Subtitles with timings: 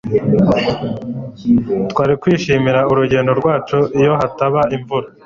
[1.91, 5.07] twari kwishimira urugendo rwacu iyo hataba imvura